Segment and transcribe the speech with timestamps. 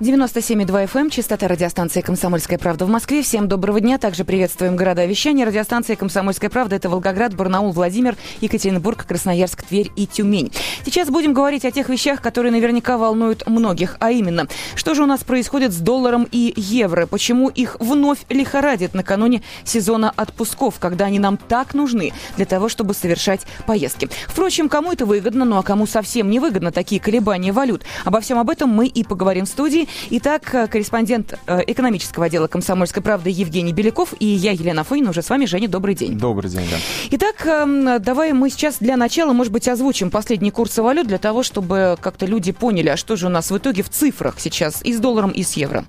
[0.00, 3.20] 97,2 FM, эм, частота радиостанции «Комсомольская правда» в Москве.
[3.20, 3.98] Всем доброго дня.
[3.98, 5.44] Также приветствуем города вещания.
[5.44, 10.52] Радиостанция «Комсомольская правда»— это Волгоград, Барнаул, Владимир, Екатеринбург, Красноярск, Тверь и Тюмень.
[10.86, 15.06] Сейчас будем говорить о тех вещах, которые наверняка волнуют многих, а именно, что же у
[15.06, 21.18] нас происходит с долларом и евро, почему их вновь лихорадит накануне сезона отпусков, когда они
[21.18, 24.08] нам так нужны для того, чтобы совершать поездки.
[24.28, 27.82] Впрочем, кому это выгодно, ну а кому совсем не выгодно такие колебания валют.
[28.06, 29.89] Обо всем об этом мы и поговорим в студии.
[30.10, 35.22] Итак, э, корреспондент э, экономического отдела «Комсомольской правды» Евгений Беляков и я, Елена Фойна, уже
[35.22, 35.46] с вами.
[35.46, 36.18] Женя, добрый день.
[36.18, 36.76] Добрый день, да.
[37.10, 41.42] Итак, эм, давай мы сейчас для начала, может быть, озвучим последние курсы валют для того,
[41.42, 44.92] чтобы как-то люди поняли, а что же у нас в итоге в цифрах сейчас и
[44.92, 45.84] с долларом, и с евро.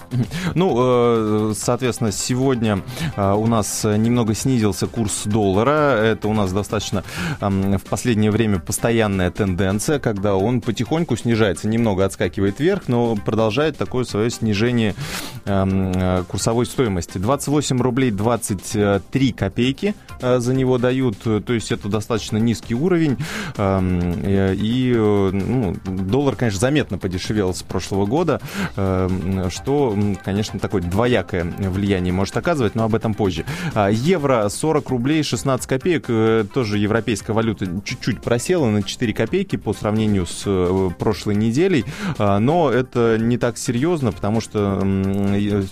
[0.55, 2.81] Ну, э, соответственно, сегодня
[3.17, 5.97] у нас немного снизился курс доллара.
[6.01, 7.03] Это у нас достаточно
[7.39, 13.77] эм, в последнее время постоянная тенденция, когда он потихоньку снижается, немного отскакивает вверх, но продолжает
[13.77, 14.95] так такое свое снижение
[15.43, 17.17] эм, э, курсовой стоимости.
[17.17, 23.17] 28 рублей 23 копейки э, за него дают, то есть это достаточно низкий уровень.
[23.57, 28.39] Эм, и ну, доллар, конечно, заметно подешевел с прошлого года,
[28.77, 33.43] эм, что, конечно, такое двоякое влияние может оказывать, но об этом позже.
[33.73, 39.57] А, евро 40 рублей 16 копеек, э, тоже европейская валюта чуть-чуть просела на 4 копейки
[39.57, 41.83] по сравнению с прошлой неделей,
[42.17, 44.79] а, но это не так серьезно серьезно, потому что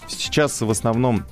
[0.08, 1.26] сейчас в основном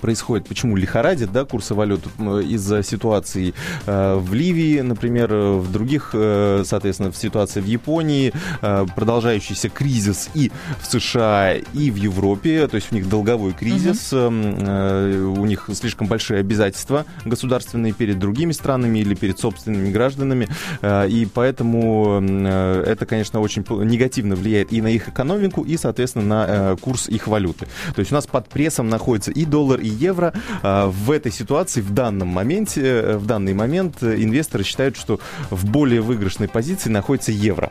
[0.00, 2.06] происходит, почему лихорадит да, курсы валют
[2.44, 3.54] из-за ситуации
[3.86, 10.30] э, в Ливии, например, в других, э, соответственно, в ситуации в Японии, э, продолжающийся кризис
[10.34, 14.28] и в США, и в Европе, то есть у них долговой кризис, угу.
[14.28, 20.48] у них слишком большие обязательства государственные перед другими странами или перед собственными гражданами,
[20.82, 27.08] и поэтому это, конечно, очень негативно влияет и на их экономику, и, соответственно, на курс
[27.08, 27.66] их валюты.
[27.94, 30.32] То есть у нас под прессом находится и доллар, доллар и евро.
[30.62, 35.20] А, в этой ситуации, в данном моменте, э, в данный момент э, инвесторы считают, что
[35.50, 37.70] в более выигрышной позиции находится евро.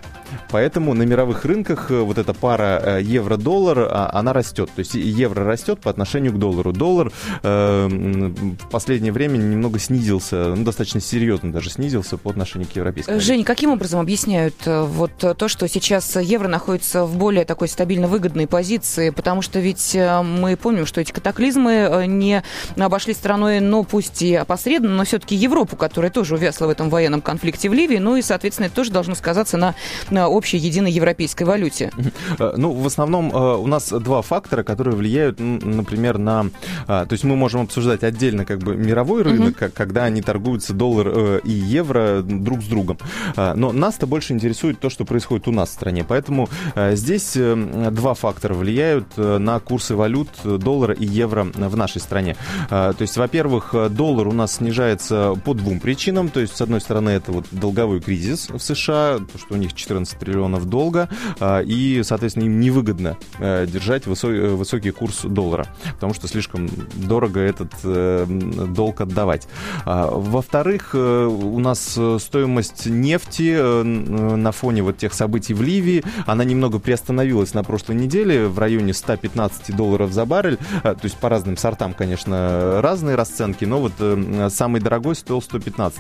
[0.52, 4.70] Поэтому на мировых рынках э, вот эта пара евро-доллар, а, она растет.
[4.76, 6.72] То есть евро растет по отношению к доллару.
[6.72, 12.76] Доллар э, в последнее время немного снизился, ну, достаточно серьезно даже снизился по отношению к
[12.76, 13.20] европейскому.
[13.20, 18.48] Жень, каким образом объясняют вот то, что сейчас евро находится в более такой стабильно выгодной
[18.48, 19.10] позиции?
[19.10, 22.44] Потому что ведь мы помним, что эти катаклизмы Э, не
[22.76, 27.22] обошли стороной, ну, пусть и опосредованно, но все-таки Европу, которая тоже увязла в этом военном
[27.22, 27.98] конфликте в Ливии.
[27.98, 29.76] Ну и, соответственно, это тоже должно сказаться на,
[30.10, 31.92] на общей единой европейской валюте.
[32.40, 36.48] Э, ну, в основном э, у нас два фактора, которые влияют, например, на...
[36.88, 39.72] То есть мы можем обсуждать отдельно как бы мировой рынок, угу.
[39.74, 42.98] когда они торгуются доллар и евро друг с другом.
[43.36, 46.06] Но нас-то больше интересует то, что происходит у нас в стране.
[46.08, 52.36] Поэтому здесь два фактора влияют на курсы валют доллара и евро в нашей стране.
[52.70, 56.30] А, то есть, во-первых, доллар у нас снижается по двум причинам.
[56.30, 59.74] То есть, с одной стороны, это вот долговой кризис в США, то, что у них
[59.74, 66.14] 14 триллионов долга, а, и, соответственно, им невыгодно э, держать высокий, высокий курс доллара, потому
[66.14, 69.48] что слишком дорого этот э, долг отдавать.
[69.86, 76.44] А, во-вторых, э, у нас стоимость нефти на фоне вот тех событий в Ливии, она
[76.44, 81.57] немного приостановилась на прошлой неделе в районе 115 долларов за баррель, то есть по разным
[81.60, 86.00] сортам, конечно, разные расценки, но вот э, самый дорогой стоил 115.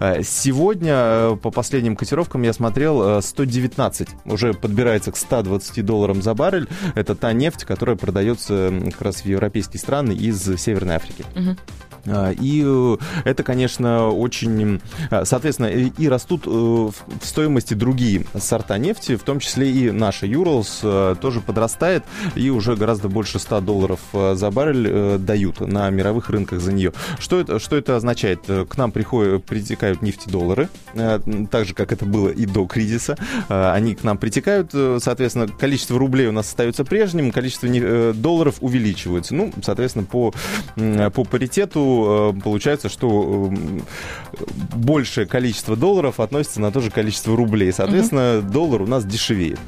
[0.00, 6.34] Э, сегодня, э, по последним котировкам, я смотрел, 119 уже подбирается к 120 долларам за
[6.34, 6.68] баррель.
[6.94, 11.24] Это та нефть, которая продается как раз в европейские страны из Северной Африки.
[11.34, 11.56] Угу.
[12.08, 14.80] А, и э, это, конечно, очень...
[15.10, 20.26] А, соответственно, и растут э, в стоимости другие сорта нефти, в том числе и наша
[20.26, 26.30] Юрлс э, тоже подрастает, и уже гораздо больше 100 долларов за баррель дают на мировых
[26.30, 26.92] рынках за нее.
[27.18, 28.40] Что это, что это означает?
[28.46, 33.16] К нам приходят, притекают нефтедоллары, так же, как это было и до кризиса.
[33.48, 37.68] Они к нам притекают, соответственно, количество рублей у нас остается прежним, количество
[38.12, 39.34] долларов увеличивается.
[39.34, 40.32] Ну, соответственно, по,
[40.76, 43.80] по паритету Э, получается, что э,
[44.74, 47.72] большее количество долларов относится на то же количество рублей.
[47.72, 48.52] Соответственно, угу.
[48.52, 49.58] доллар у нас дешевеет.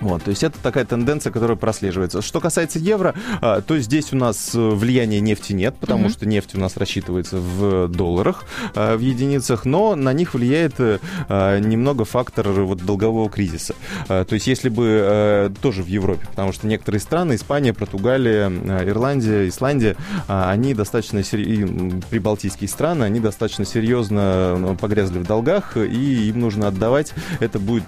[0.00, 2.20] Вот, то есть это такая тенденция, которая прослеживается.
[2.20, 6.12] Что касается евро, а, то здесь у нас э, влияния нефти нет, потому mm-hmm.
[6.12, 8.44] что нефть у нас рассчитывается в долларах,
[8.74, 10.98] а, в единицах, но на них влияет э,
[11.28, 13.74] а, немного фактор вот долгового кризиса.
[14.06, 19.48] То есть если бы э, тоже в Европе, потому что некоторые страны, Испания, Португалия, Ирландия,
[19.48, 19.96] Исландия,
[20.28, 26.68] они достаточно, и прибалтийские страны, они достаточно серьезно ну, погрязли в долгах, и им нужно
[26.68, 27.14] отдавать.
[27.40, 27.84] Это будет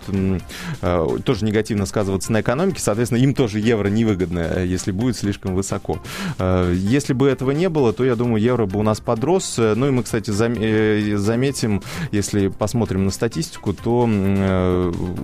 [1.24, 5.56] тоже негативно сказать сказываться на экономике, соответственно, им тоже евро невыгодно, э, если будет слишком
[5.56, 5.98] высоко.
[6.38, 9.56] Э, если бы этого не было, то, я думаю, евро бы у нас подрос.
[9.58, 14.08] Ну и мы, кстати, э, заметим, если посмотрим на статистику, то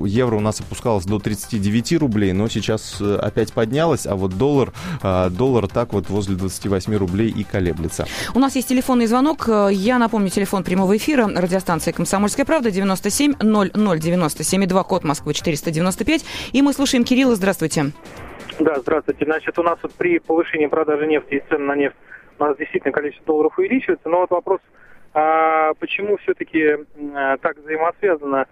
[0.04, 4.72] евро у нас опускалось до 39 рублей, но сейчас опять поднялось, а вот доллар,
[5.30, 8.06] доллар так вот возле 28 рублей и колеблется.
[8.34, 9.48] У нас есть телефонный звонок.
[9.70, 16.24] Я напомню, телефон прямого эфира радиостанции «Комсомольская правда» 97 00 97 2, код Москвы 495.
[16.52, 17.34] И мы слушаем Кирилла.
[17.36, 17.92] Здравствуйте.
[18.58, 19.24] Да, здравствуйте.
[19.26, 21.96] Значит, у нас вот при повышении продажи нефти и цен на нефть
[22.38, 24.08] у нас действительно количество долларов увеличивается.
[24.08, 24.60] Но вот вопрос,
[25.12, 26.78] а почему все-таки
[27.14, 28.46] а, так взаимосвязано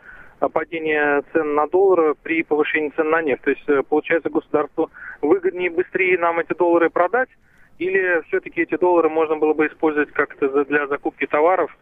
[0.53, 3.43] падение цен на доллары при повышении цен на нефть?
[3.43, 4.91] То есть, э, получается, государству
[5.23, 7.29] выгоднее быстрее нам эти доллары продать,
[7.79, 11.75] или все-таки эти доллары можно было бы использовать как-то для закупки товаров?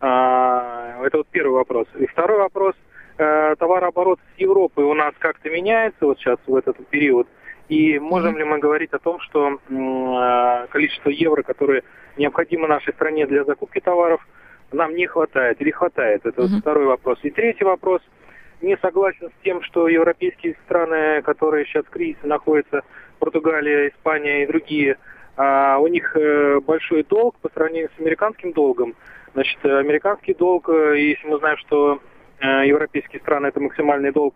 [0.00, 1.86] А, это вот первый вопрос.
[1.98, 2.74] И второй вопрос–
[3.18, 7.26] э, товарооборот с Европой у нас как-то меняется вот сейчас в этот период?
[7.68, 8.38] И можем mm-hmm.
[8.38, 11.82] ли мы говорить о том, что э, количество евро, которое
[12.16, 14.26] необходимо нашей стране для закупки товаров,
[14.72, 16.24] нам не хватает или хватает?
[16.24, 16.48] Это mm-hmm.
[16.48, 17.18] вот второй вопрос.
[17.22, 18.00] И третий вопрос.
[18.62, 22.82] Не согласен с тем, что европейские страны, которые сейчас в кризисе находятся,
[23.18, 24.96] Португалия, Испания и другие,
[25.36, 28.94] э, у них э, большой долг по сравнению с американским долгом.
[29.34, 32.00] Значит, американский долг, если мы знаем, что
[32.40, 34.34] европейские страны это максимальный долг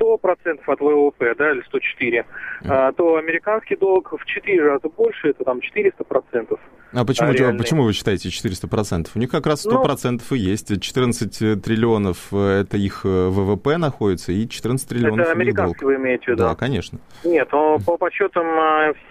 [0.00, 2.24] 100% от ВВП, да, или 104,
[2.62, 2.94] mm.
[2.96, 6.58] то американский долг в 4 раза больше, это там 400%.
[6.92, 9.08] А почему, а почему вы считаете 400%?
[9.14, 10.80] У них как раз 100% ну, и есть.
[10.80, 16.28] 14 триллионов э, это их ВВП находится, и 14 триллионов Это американский вы имеете в
[16.28, 16.42] виду?
[16.42, 16.98] Да, конечно.
[17.24, 18.46] Нет, но по подсчетам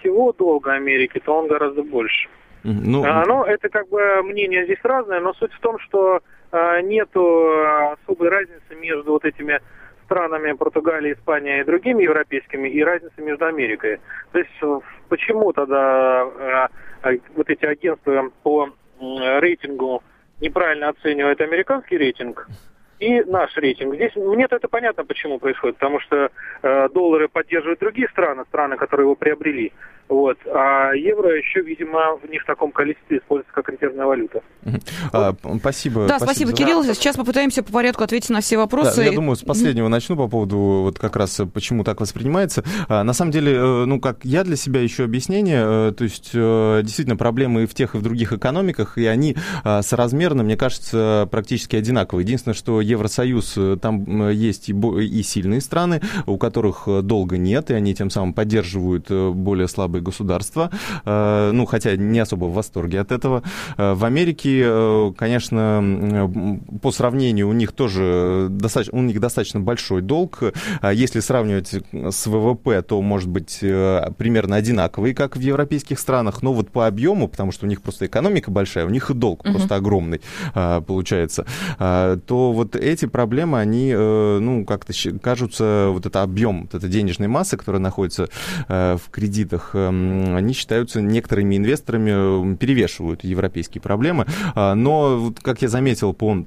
[0.00, 2.28] всего долга Америки, то он гораздо больше.
[2.62, 6.20] Ну, а, но это как бы мнение здесь разное, но суть в том, что а,
[6.82, 9.60] нету а, особой разницы между вот этими
[10.04, 14.00] странами Португалия, Испания и другими европейскими и разницы между Америкой.
[14.32, 16.68] То есть э, почему тогда а,
[17.36, 20.02] вот эти агентства по рейтингу
[20.40, 22.48] неправильно оценивают американский рейтинг,
[23.00, 23.94] и наш рейтинг.
[23.94, 26.30] Здесь мне-то это понятно, почему происходит, потому что
[26.62, 29.72] э, доллары поддерживают другие страны, страны, которые его приобрели.
[30.10, 30.36] Вот.
[30.52, 34.42] А евро еще, видимо, не в таком количестве используется как резервная валюта.
[35.12, 36.08] А, спасибо.
[36.08, 36.82] Да, спасибо, спасибо Кирилл.
[36.82, 38.96] Сейчас попытаемся по порядку ответить на все вопросы.
[38.96, 42.64] Да, я думаю, с последнего начну по поводу вот как раз почему так воспринимается.
[42.88, 46.30] А, на самом деле, э, ну, как я для себя еще объяснение, э, то есть
[46.34, 49.36] э, действительно проблемы и в тех, и в других экономиках, и они
[49.82, 52.24] соразмерно, мне кажется, практически одинаковые.
[52.24, 57.94] Единственное, что Евросоюз, там есть и, и сильные страны, у которых долга нет, и они
[57.94, 60.70] тем самым поддерживают более слабые слабые государства,
[61.04, 63.42] э, ну, хотя не особо в восторге от этого.
[63.76, 66.30] Э, в Америке, э, конечно,
[66.82, 70.42] по сравнению у них тоже достаточно, у них достаточно большой долг.
[70.92, 76.70] Если сравнивать с ВВП, то, может быть, примерно одинаковый, как в европейских странах, но вот
[76.70, 79.52] по объему, потому что у них просто экономика большая, у них и долг uh-huh.
[79.52, 80.20] просто огромный
[80.86, 81.46] получается,
[81.78, 84.92] то вот эти проблемы, они, ну, как-то
[85.22, 88.28] кажутся, вот это объем, вот эта денежная масса, которая находится
[88.68, 94.26] в кредитах они считаются некоторыми инвесторами, перевешивают европейские проблемы.
[94.54, 96.46] А, но, как я заметил по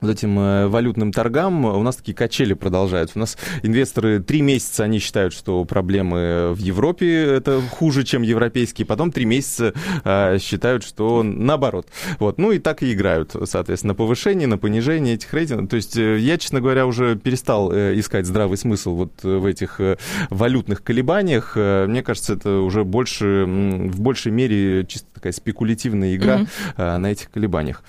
[0.00, 3.18] вот этим э, валютным торгам у нас такие качели продолжаются.
[3.18, 8.86] У нас инвесторы три месяца они считают, что проблемы в Европе это хуже, чем европейские,
[8.86, 9.72] потом три месяца
[10.04, 11.88] э, считают, что наоборот.
[12.18, 12.38] Вот.
[12.38, 15.70] Ну и так и играют, соответственно, на повышение, на понижение этих рейтингов.
[15.70, 19.80] То есть э, я, честно говоря, уже перестал искать здравый смысл вот в этих
[20.30, 21.56] валютных колебаниях.
[21.56, 26.98] Мне кажется, это уже больше, в большей мере чисто такая спекулятивная игра mm-hmm.
[26.98, 27.82] на этих колебаниях.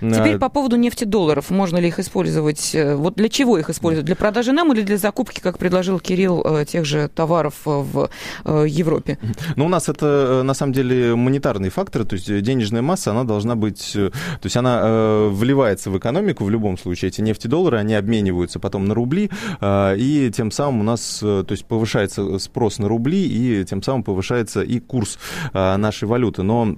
[0.00, 2.74] Теперь по поводу нефтедолларов можно ли их использовать?
[2.74, 4.06] Э, вот для чего их используют?
[4.06, 8.08] Для продажи нам или для закупки, как предложил Кирилл, э, тех же товаров э,
[8.44, 9.18] в Европе?
[9.56, 13.56] Ну, у нас это, на самом деле, монетарные факторы, то есть денежная масса, она должна
[13.56, 14.12] быть, то
[14.44, 17.08] есть она вливается в экономику в любом случае.
[17.08, 19.30] Эти нефтедоллары, они обмениваются потом на рубли,
[19.62, 24.62] и тем самым у нас, то есть повышается спрос на рубли, и тем самым повышается
[24.62, 25.18] и курс
[25.52, 26.42] нашей валюты.
[26.42, 26.76] Но Э,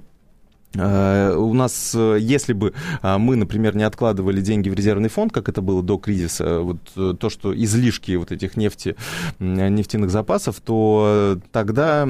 [0.75, 5.49] у нас, э, если бы а, мы, например, не откладывали деньги в резервный фонд, как
[5.49, 8.95] это было до кризиса, вот э, то, что излишки вот этих нефти,
[9.39, 12.07] нефтяных запасов, то тогда,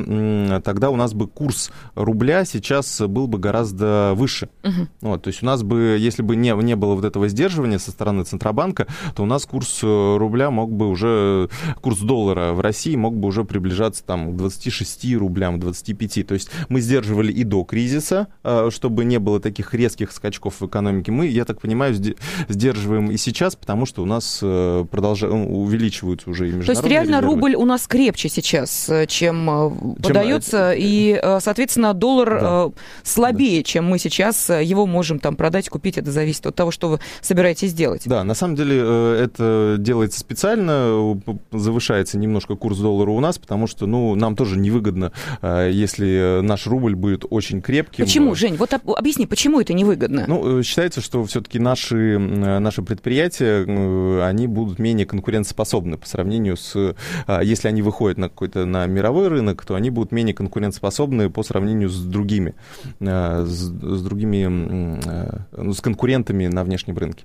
[0.64, 4.50] тогда у нас бы курс рубля сейчас был бы гораздо выше.
[4.64, 4.88] Угу.
[5.02, 7.92] Вот, то есть у нас бы, если бы не, не было вот этого сдерживания со
[7.92, 11.50] стороны Центробанка, то у нас курс рубля мог бы уже,
[11.82, 16.28] курс доллара в России мог бы уже приближаться там, к 26 рублям, 25.
[16.28, 20.66] То есть мы сдерживали и до кризиса, Э, чтобы не было таких резких скачков в
[20.66, 21.96] экономике, мы, я так понимаю,
[22.48, 26.82] сдерживаем и сейчас, потому что у нас э, продолжают ну, увеличиваются уже и международные То
[26.82, 27.36] есть реально резервы.
[27.36, 32.72] рубль у нас крепче сейчас, э, чем, чем подается, и, соответственно, доллар да.
[33.04, 33.64] слабее, да.
[33.64, 35.98] чем мы сейчас его можем там продать, купить.
[35.98, 38.04] Это зависит от того, что вы собираетесь делать.
[38.06, 41.20] Да, на самом деле это делается специально,
[41.52, 45.12] завышается немножко курс доллара у нас, потому что, ну, нам тоже невыгодно,
[45.42, 48.06] если наш рубль будет очень крепким.
[48.06, 48.36] Почему?
[48.38, 50.26] Жень, вот объясни, почему это невыгодно?
[50.28, 56.08] Ну, э, считается, что все-таки наши, э, наши предприятия, э, они будут менее конкурентоспособны по
[56.08, 56.96] сравнению с...
[57.26, 61.42] А, если они выходят на какой-то на мировой рынок, то они будут менее конкурентоспособны по
[61.42, 62.54] сравнению с другими,
[63.00, 67.24] с, с другими, ну, с конкурентами на внешнем рынке.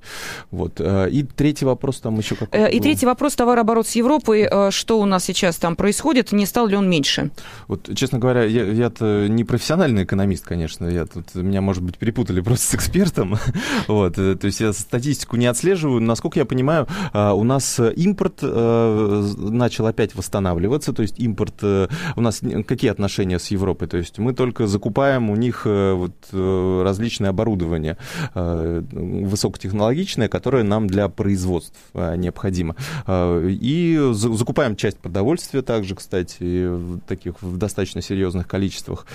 [0.50, 0.80] Вот.
[0.80, 5.24] И третий вопрос там еще какой И третий вопрос, товарооборот с Европой, что у нас
[5.24, 7.30] сейчас там происходит, не стал ли он меньше?
[7.68, 12.40] Вот, честно говоря, я, я-то не профессиональный экономист, конечно, я тут меня, может быть, перепутали
[12.40, 13.36] просто с экспертом.
[13.88, 16.00] вот, э, то есть я статистику не отслеживаю.
[16.00, 20.92] Насколько я понимаю, а, у нас импорт э, начал опять восстанавливаться.
[20.92, 21.54] То есть импорт...
[21.62, 23.88] Э, у нас какие отношения с Европой?
[23.88, 27.96] То есть мы только закупаем у них вот различное оборудование
[28.34, 32.76] высокотехнологичное, которое нам для производств необходимо.
[33.08, 36.70] И закупаем часть продовольствия также, кстати,
[37.06, 39.06] таких в достаточно серьезных количествах.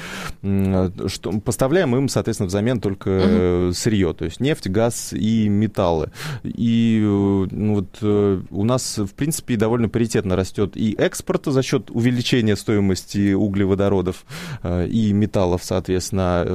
[0.41, 3.73] Что, поставляем Поставляем им, соответственно, взамен только угу.
[3.73, 6.09] сырье, то есть нефть, газ и металлы.
[6.43, 11.61] И э, ну, вот э, у нас, в принципе, довольно паритетно растет и экспорт за
[11.61, 14.25] счет увеличения стоимости углеводородов
[14.65, 16.47] и металлов, соответственно,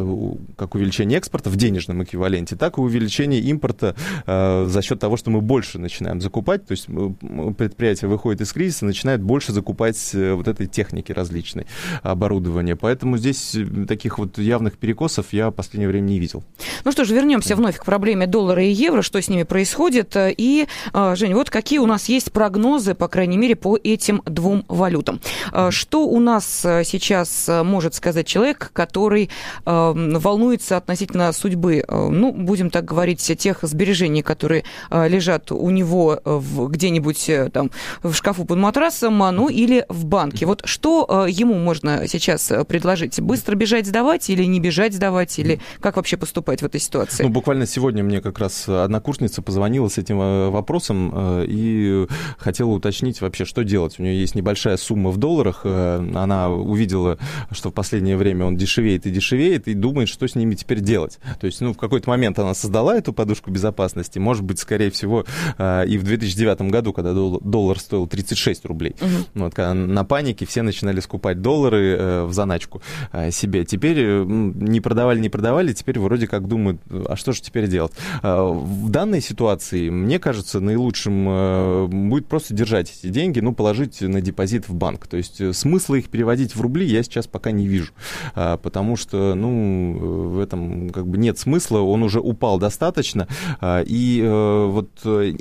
[0.57, 3.95] как увеличение экспорта в денежном эквиваленте, так и увеличение импорта
[4.27, 9.23] за счет того, что мы больше начинаем закупать, то есть предприятие выходит из кризиса, начинает
[9.23, 11.67] больше закупать вот этой техники различной,
[12.03, 12.75] оборудования.
[12.75, 16.43] Поэтому здесь таких вот явных перекосов вопросов я в последнее время не видел.
[16.85, 20.17] Ну что ж, вернемся вновь к проблеме доллара и евро, что с ними происходит.
[20.17, 24.65] И, а, Жень, вот какие у нас есть прогнозы, по крайней мере, по этим двум
[24.69, 25.21] валютам.
[25.53, 29.31] А, что у нас а, сейчас может сказать человек, который
[29.65, 37.51] волнуется относительно судьбы, ну, будем так говорить, тех сбережений, которые лежат у него где-нибудь э,
[37.51, 37.71] там
[38.03, 40.47] в шкафу под матрасом, ну, или в банке.
[40.47, 43.21] Вот что ему можно сейчас предложить?
[43.21, 45.02] Быстро бежать сдавать или не бежать сдавать?
[45.03, 47.25] Сдавать или как вообще поступать в этой ситуации?
[47.25, 52.07] Ну, буквально сегодня мне как раз однокурсница позвонила с этим э, вопросом э, и
[52.39, 53.99] хотела уточнить вообще, что делать.
[53.99, 57.19] У нее есть небольшая сумма в долларах, э, она увидела,
[57.51, 61.19] что в последнее время он дешевеет и дешевеет, и думает, что с ними теперь делать.
[61.41, 65.25] То есть, ну, в какой-то момент она создала эту подушку безопасности, может быть, скорее всего,
[65.59, 68.95] и в 2009 году, когда доллар стоил 36 рублей.
[69.01, 69.43] Угу.
[69.43, 72.83] Вот, когда на панике все начинали скупать доллары в заначку
[73.31, 73.65] себе.
[73.65, 77.93] Теперь не продавали, не продавали, теперь вроде как думают, а что же теперь делать?
[78.23, 84.03] А, в данной ситуации, мне кажется, наилучшим э, будет просто держать эти деньги, ну, положить
[84.03, 85.07] на депозит в банк.
[85.07, 87.93] То есть э, смысла их переводить в рубли я сейчас пока не вижу,
[88.35, 93.29] а, потому что, ну, в этом как бы нет смысла, он уже упал достаточно,
[93.61, 94.91] а, и э, вот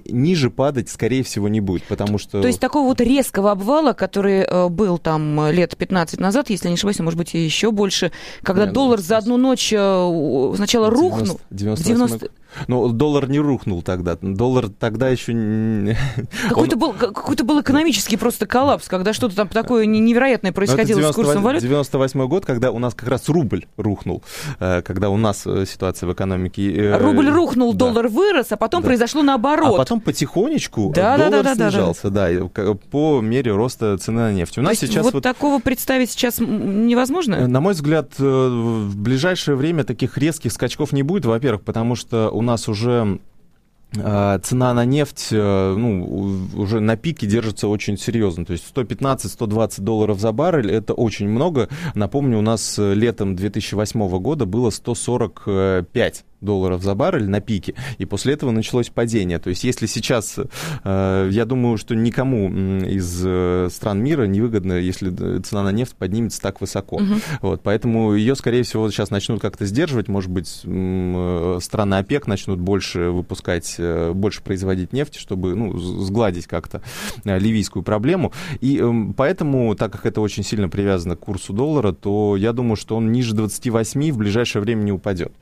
[0.06, 2.42] ниже падать, скорее всего, не будет, потому что...
[2.42, 7.00] То есть такого вот резкого обвала, который был там лет 15 назад, если не ошибаюсь,
[7.00, 11.42] может быть, и еще больше, когда Нет, доллар за одну ночь э, сначала 90, рухнул.
[11.50, 12.32] 90, 90...
[12.68, 14.18] Но доллар не рухнул тогда.
[14.22, 15.34] Доллар тогда еще...
[16.50, 16.80] Какой-то, Он...
[16.80, 21.44] был, какой-то был экономический просто коллапс, когда что-то там такое невероятное происходило 90, с курсом
[21.44, 21.62] валют.
[21.62, 24.24] 98 год, когда у нас как раз рубль рухнул,
[24.60, 26.96] э, когда у нас э, ситуация в экономике...
[26.98, 27.80] Рубль рухнул, да.
[27.80, 28.88] доллар вырос, а потом да.
[28.88, 29.76] произошло наоборот.
[29.76, 32.50] А потом потихонечку да, доллар да, да, снижался, да, да.
[32.56, 34.58] да, по мере роста цены на нефть.
[34.58, 37.48] У нас То сейчас вот, вот такого представить сейчас невозможно?
[37.48, 42.44] На мой взгляд, в ближайшее время таких резких скачков не будет, во-первых, потому что у
[42.44, 43.20] нас уже
[43.98, 48.46] а, цена на нефть э, ну, уже на пике держится очень серьезно.
[48.46, 51.70] То есть 115-120 долларов за баррель– это очень много.
[51.94, 58.34] Напомню, у нас летом 2008 года было 145 долларов за баррель на пике, и после
[58.34, 59.40] этого началось падение.
[59.40, 60.40] То есть если сейчас,
[60.84, 62.50] э, я думаю, что никому
[62.82, 66.98] из э, стран мира невыгодно, если цена на нефть поднимется так высоко.
[66.98, 67.14] Угу.
[67.42, 70.08] Вот, поэтому ее, скорее всего, сейчас начнут как-то сдерживать.
[70.08, 73.80] Может быть, э, страны ОПЕК начнут больше выпускать,
[74.14, 76.82] больше производить нефть, чтобы ну, сгладить как-то
[77.24, 78.34] ливийскую проблему.
[78.60, 82.76] И эм, поэтому, так как это очень сильно привязано к курсу доллара, то я думаю,
[82.76, 85.34] что он ниже 28 в ближайшее время не упадет.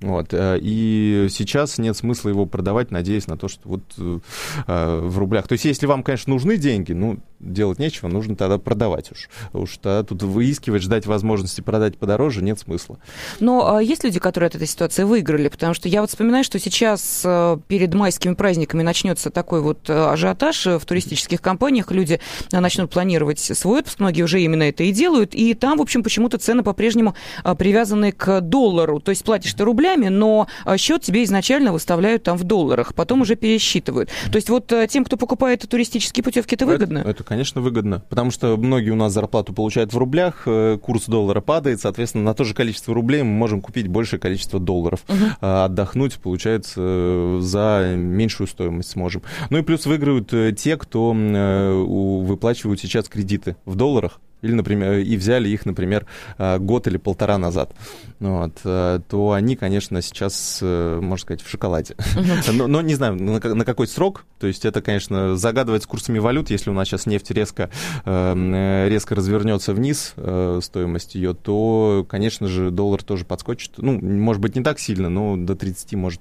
[0.00, 0.32] Вот.
[0.32, 4.18] Э, и сейчас нет смысла его продавать, надеясь на то, что вот э,
[4.66, 5.46] в рублях.
[5.46, 9.28] То есть, если вам, конечно, нужны деньги, ну, делать нечего, нужно тогда продавать уж.
[9.52, 12.98] Уж тогда тут выискивать, ждать возможности продать подороже нет смысла.
[13.40, 15.48] Но а есть люди, которые от этой ситуации выиграли?
[15.48, 20.66] Потому что я вот вспоминаю, что сейчас э, перед майскими праздниками начнется такой вот ажиотаж
[20.66, 21.90] в туристических компаниях.
[21.90, 22.20] Люди
[22.52, 25.34] начнут планировать свой отпуск, многие уже именно это и делают.
[25.34, 27.14] И там, в общем, почему-то цены по-прежнему
[27.58, 29.00] привязаны к доллару.
[29.00, 32.94] То есть платишь ты рубля, рублями, но а, счет тебе изначально выставляют там в долларах,
[32.94, 34.10] потом уже пересчитывают.
[34.30, 36.98] То есть вот э, тем, кто покупает туристические путевки, это выгодно?
[36.98, 41.06] Это, это, конечно, выгодно, потому что многие у нас зарплату получают в рублях, э, курс
[41.06, 45.00] доллара падает, соответственно, на то же количество рублей мы можем купить большее количество долларов.
[45.08, 45.16] Угу.
[45.40, 49.22] А отдохнуть, получается, за меньшую стоимость сможем.
[49.50, 55.16] Ну и плюс выиграют э, те, кто выплачивают сейчас кредиты в долларах, или, например, и
[55.16, 56.06] взяли их, например,
[56.38, 57.74] э, год или полтора назад,
[58.18, 61.94] вот, э, то они, конечно, сейчас, э, можно сказать, в шоколаде.
[61.94, 62.52] Uh-huh.
[62.52, 66.18] Но, но не знаю, на, на какой срок, то есть это, конечно, загадывать с курсами
[66.18, 67.70] валют, если у нас сейчас нефть резко,
[68.04, 70.14] резко развернется вниз,
[70.60, 75.36] стоимость ее, то, конечно же, доллар тоже подскочит, ну, может быть, не так сильно, но
[75.36, 76.20] до 30 может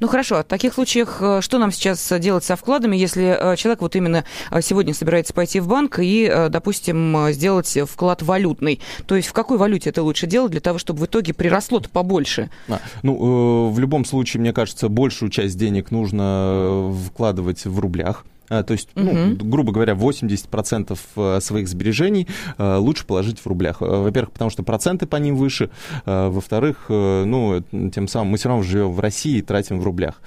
[0.00, 3.82] ну хорошо, в таких случаях э, что нам сейчас делать со вкладами, если э, человек
[3.82, 8.80] вот именно э, сегодня собирается пойти в банк и, допустим, сделать вклад валютный?
[9.06, 12.50] То есть в какой валюте это лучше делать для того, чтобы в итоге приросло-то побольше?
[12.68, 18.24] А, ну, в любом случае, мне кажется, большую часть денег нужно вкладывать в рублях.
[18.48, 19.44] А, то есть, ну, угу.
[19.46, 23.80] грубо говоря, 80% э, своих сбережений э, лучше положить в рублях.
[23.80, 25.70] Э, во-первых, потому что проценты по ним выше.
[26.04, 30.20] Во-вторых, ну, тем самым мы все равно живем в России и тратим в рублях.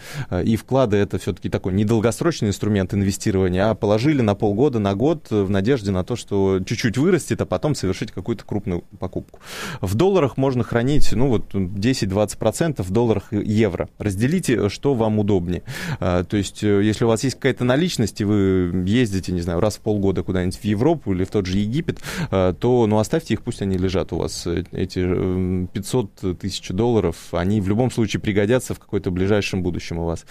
[0.43, 5.49] И вклады это все-таки такой недолгосрочный инструмент инвестирования, а положили на полгода, на год в
[5.49, 9.39] надежде на то, что чуть-чуть вырастет, а потом совершить какую-то крупную покупку.
[9.81, 13.89] В долларах можно хранить, ну, вот 10-20% в долларах евро.
[13.97, 15.63] Разделите, что вам удобнее.
[15.99, 19.81] То есть, если у вас есть какая-то наличность, если вы ездите, не знаю, раз в
[19.81, 21.99] полгода куда-нибудь в Европу или в тот же Египет,
[22.31, 24.47] э, то, ну, оставьте их, пусть они лежат у вас.
[24.47, 29.99] Э, эти 500 э, тысяч долларов, они в любом случае пригодятся в какой-то ближайшем будущем
[29.99, 30.25] у вас.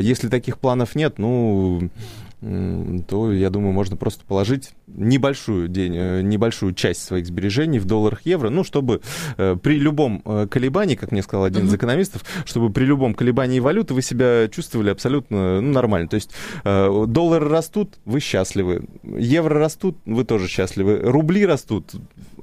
[0.00, 1.90] Если таких планов нет, ну,
[2.40, 8.20] то, я думаю, можно просто положить небольшую, день, э, небольшую часть своих сбережений в долларах
[8.24, 9.00] евро, ну, чтобы
[9.36, 13.58] э, при любом э, колебании, как мне сказал один из экономистов, чтобы при любом колебании
[13.58, 16.08] валюты вы себя чувствовали абсолютно ну, нормально.
[16.08, 16.30] То есть
[16.64, 21.92] доллары растут, вы счастливы, евро растут, вы тоже счастливы, рубли растут,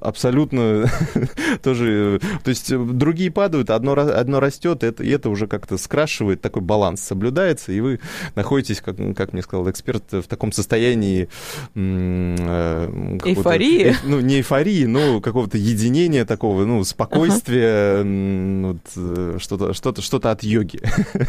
[0.07, 0.89] абсолютно
[1.63, 2.19] тоже...
[2.43, 7.01] То есть другие падают, одно, одно растет, это, и это уже как-то скрашивает, такой баланс
[7.01, 7.99] соблюдается, и вы
[8.35, 11.27] находитесь, как, как мне сказал эксперт, в таком состоянии...
[11.75, 13.91] Э, эйфории?
[13.91, 18.67] Э, ну, не эйфории, но какого-то единения такого, ну, спокойствия, ага.
[18.67, 20.79] вот, э, что-то, что-то, что-то от йоги.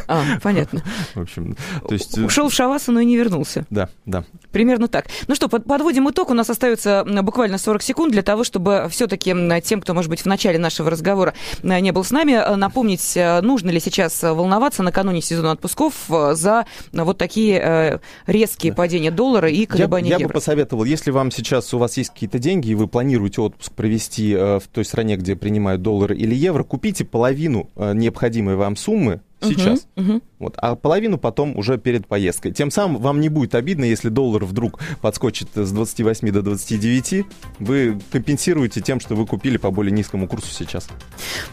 [0.09, 0.83] А, понятно.
[1.15, 2.19] В общем, то есть...
[2.19, 3.67] Ушел в шавасану и не вернулся.
[3.71, 4.25] Да, да.
[4.53, 5.07] Примерно так.
[5.29, 6.31] Ну что, подводим итог.
[6.31, 10.27] У нас остается буквально 40 секунд для того, чтобы все-таки тем, кто, может быть, в
[10.27, 15.95] начале нашего разговора не был с нами, напомнить, нужно ли сейчас волноваться накануне сезона отпусков
[16.09, 21.73] за вот такие резкие падения доллара и колебания я, я бы посоветовал, если вам сейчас
[21.75, 25.37] у вас есть какие-то деньги, и вы планируете отпуск провести э, в той стране, где
[25.37, 29.87] принимают доллары или евро, купите половину э, необходимой вам суммы сейчас.
[29.97, 30.23] Угу, угу.
[30.39, 32.53] Вот, а половину потом уже перед поездкой.
[32.53, 37.25] Тем самым вам не будет обидно, если доллар вдруг подскочит с 28 до 29.
[37.59, 40.89] Вы компенсируете тем, что вы купили по более низкому курсу сейчас.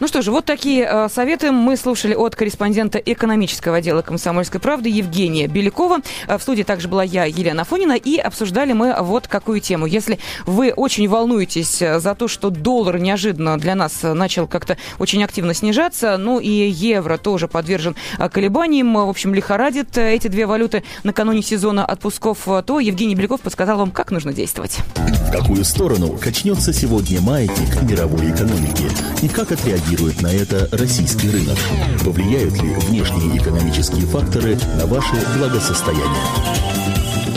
[0.00, 4.90] Ну что же, вот такие э, советы мы слушали от корреспондента экономического отдела «Комсомольской правды»
[4.90, 5.98] Евгения Белякова.
[6.26, 9.86] Э, в студии также была я, Елена Фонина, и обсуждали мы вот какую тему.
[9.86, 15.24] Если вы очень волнуетесь э, за то, что доллар неожиданно для нас начал как-то очень
[15.24, 20.28] активно снижаться, ну и евро тоже подвержен э, колебаниям, движением, в общем, лихорадит э, эти
[20.28, 24.78] две валюты накануне сезона отпусков, э, то Евгений Беляков подсказал вам, как нужно действовать.
[24.96, 28.84] В какую сторону качнется сегодня маятник мировой экономики
[29.22, 31.58] и как отреагирует на это российский рынок?
[32.04, 36.04] Повлияют ли внешние экономические факторы на ваше благосостояние?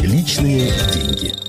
[0.02, 1.47] Личные деньги.